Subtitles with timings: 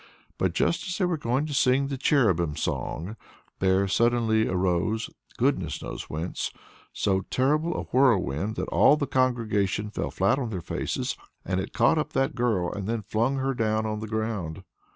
[0.39, 3.17] But just as they were going to sing the cherubim song,
[3.59, 6.49] there suddenly arose, goodness knows whence,
[6.91, 11.15] so terrible a whirlwind that all the congregation fell flat on their faces.
[11.45, 14.63] And it caught up that girl, and then flung her down on the ground.